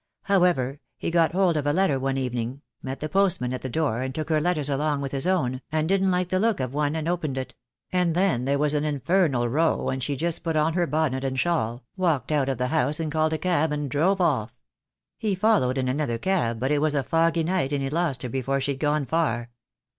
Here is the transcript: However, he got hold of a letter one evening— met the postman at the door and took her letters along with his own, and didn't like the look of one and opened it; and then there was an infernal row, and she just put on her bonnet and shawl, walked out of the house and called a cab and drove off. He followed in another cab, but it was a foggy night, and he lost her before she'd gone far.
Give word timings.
However, 0.23 0.79
he 0.97 1.11
got 1.11 1.33
hold 1.33 1.55
of 1.55 1.67
a 1.67 1.73
letter 1.73 1.99
one 1.99 2.17
evening— 2.17 2.63
met 2.81 3.01
the 3.01 3.07
postman 3.07 3.53
at 3.53 3.61
the 3.61 3.69
door 3.69 4.01
and 4.01 4.15
took 4.15 4.29
her 4.29 4.41
letters 4.41 4.67
along 4.67 5.01
with 5.01 5.11
his 5.11 5.27
own, 5.27 5.61
and 5.71 5.87
didn't 5.87 6.09
like 6.09 6.29
the 6.29 6.39
look 6.39 6.59
of 6.59 6.73
one 6.73 6.95
and 6.95 7.07
opened 7.07 7.37
it; 7.37 7.53
and 7.91 8.15
then 8.15 8.45
there 8.45 8.57
was 8.57 8.73
an 8.73 8.83
infernal 8.83 9.47
row, 9.47 9.89
and 9.89 10.01
she 10.01 10.15
just 10.15 10.41
put 10.43 10.55
on 10.55 10.73
her 10.73 10.87
bonnet 10.87 11.23
and 11.23 11.39
shawl, 11.39 11.83
walked 11.95 12.31
out 12.31 12.49
of 12.49 12.57
the 12.57 12.69
house 12.69 12.99
and 12.99 13.11
called 13.11 13.33
a 13.33 13.37
cab 13.37 13.71
and 13.71 13.91
drove 13.91 14.19
off. 14.19 14.57
He 15.19 15.35
followed 15.35 15.77
in 15.77 15.87
another 15.87 16.17
cab, 16.17 16.59
but 16.59 16.71
it 16.71 16.81
was 16.81 16.95
a 16.95 17.03
foggy 17.03 17.43
night, 17.43 17.71
and 17.71 17.83
he 17.83 17.89
lost 17.91 18.23
her 18.23 18.29
before 18.29 18.59
she'd 18.59 18.79
gone 18.79 19.05
far. 19.05 19.51